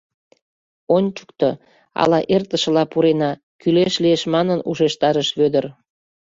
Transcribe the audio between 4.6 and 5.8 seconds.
ушештарыш Вӧдыр.